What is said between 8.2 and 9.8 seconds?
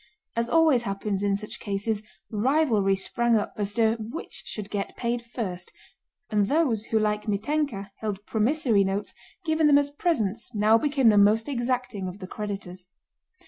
promissory notes given them